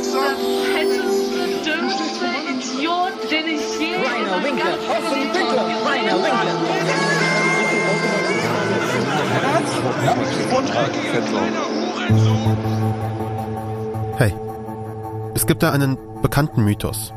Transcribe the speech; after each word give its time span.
ist 0.00 0.14
der 0.14 0.36
fetteste, 0.72 2.26
Idiot, 2.50 3.30
den 3.30 3.46
ich 3.54 3.78
je 3.78 3.94
in 3.94 4.02
meinem 4.02 4.58
Hey, 14.16 14.34
es 15.34 15.46
gibt 15.46 15.62
da 15.62 15.72
einen 15.72 15.98
bekannten 16.22 16.64
Mythos. 16.64 17.12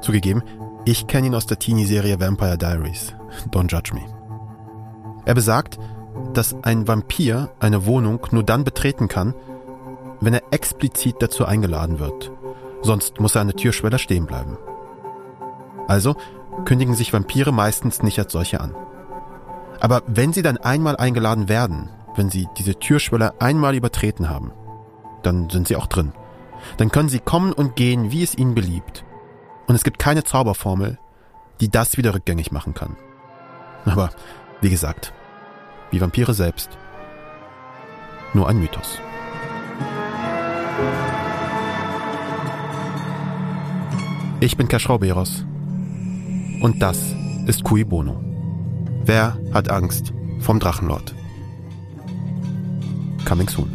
Zugegeben, 0.00 0.42
ich 0.84 1.06
kenne 1.06 1.28
ihn 1.28 1.34
aus 1.34 1.46
der 1.46 1.58
Teenie-Serie 1.58 2.20
Vampire 2.20 2.58
Diaries. 2.58 3.14
Don't 3.50 3.70
judge 3.70 3.94
me. 3.94 4.02
Er 5.24 5.34
besagt, 5.34 5.78
dass 6.34 6.56
ein 6.62 6.88
Vampir 6.88 7.50
eine 7.60 7.86
Wohnung 7.86 8.26
nur 8.30 8.42
dann 8.42 8.64
betreten 8.64 9.08
kann, 9.08 9.34
wenn 10.22 10.34
er 10.34 10.42
explizit 10.52 11.16
dazu 11.20 11.44
eingeladen 11.44 11.98
wird. 11.98 12.32
Sonst 12.80 13.20
muss 13.20 13.34
er 13.34 13.42
an 13.42 13.48
der 13.48 13.56
Türschwelle 13.56 13.98
stehen 13.98 14.26
bleiben. 14.26 14.56
Also 15.88 16.16
kündigen 16.64 16.94
sich 16.94 17.12
Vampire 17.12 17.52
meistens 17.52 18.02
nicht 18.02 18.18
als 18.18 18.32
solche 18.32 18.60
an. 18.60 18.74
Aber 19.80 20.02
wenn 20.06 20.32
sie 20.32 20.42
dann 20.42 20.58
einmal 20.58 20.96
eingeladen 20.96 21.48
werden, 21.48 21.90
wenn 22.14 22.30
sie 22.30 22.48
diese 22.56 22.76
Türschwelle 22.78 23.40
einmal 23.40 23.74
übertreten 23.74 24.30
haben, 24.30 24.52
dann 25.22 25.50
sind 25.50 25.66
sie 25.66 25.76
auch 25.76 25.86
drin. 25.86 26.12
Dann 26.76 26.92
können 26.92 27.08
sie 27.08 27.18
kommen 27.18 27.52
und 27.52 27.74
gehen, 27.74 28.12
wie 28.12 28.22
es 28.22 28.36
ihnen 28.36 28.54
beliebt. 28.54 29.04
Und 29.66 29.74
es 29.74 29.82
gibt 29.82 29.98
keine 29.98 30.22
Zauberformel, 30.22 30.98
die 31.60 31.68
das 31.68 31.96
wieder 31.96 32.14
rückgängig 32.14 32.52
machen 32.52 32.74
kann. 32.74 32.96
Aber, 33.84 34.10
wie 34.60 34.70
gesagt, 34.70 35.12
wie 35.90 36.00
Vampire 36.00 36.34
selbst. 36.34 36.70
Nur 38.34 38.48
ein 38.48 38.58
Mythos. 38.58 39.00
Ich 44.40 44.56
bin 44.56 44.66
Kaschrauberos. 44.66 45.44
Und 46.60 46.82
das 46.82 46.98
ist 47.46 47.62
Cui 47.62 47.84
Bono. 47.84 48.20
Wer 49.04 49.38
hat 49.52 49.70
Angst 49.70 50.12
vom 50.40 50.58
Drachenlord? 50.58 51.14
Coming 53.24 53.48
soon. 53.48 53.70